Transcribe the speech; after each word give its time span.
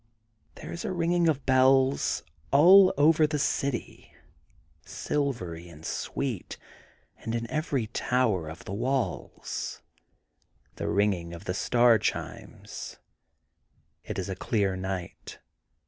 There 0.55 0.71
is 0.71 0.83
a 0.83 0.91
ringing 0.91 1.27
of 1.29 1.45
bells 1.45 2.23
all 2.49 2.91
over 2.97 3.27
the 3.27 3.37
city, 3.37 4.11
silvery 4.83 5.69
and 5.69 5.85
sweet, 5.85 6.57
and 7.19 7.35
in 7.35 7.47
every 7.51 7.85
tower 7.85 8.47
of 8.49 8.65
the 8.65 8.73
walls:— 8.73 9.83
the 10.77 10.87
ringing 10.89 11.35
of 11.35 11.45
the 11.45 11.53
star 11.53 11.99
chimes. 11.99 12.97
It 14.03 14.17
is 14.17 14.27
a 14.27 14.35
clear 14.35 14.75
night. 14.75 15.37